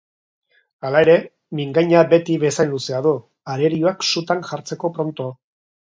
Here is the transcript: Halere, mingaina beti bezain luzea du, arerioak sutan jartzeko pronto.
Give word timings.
Halere, 0.87 1.17
mingaina 1.59 2.01
beti 2.15 2.37
bezain 2.45 2.73
luzea 2.77 3.03
du, 3.09 3.13
arerioak 3.57 4.11
sutan 4.15 4.43
jartzeko 4.49 4.91
pronto. 4.97 5.29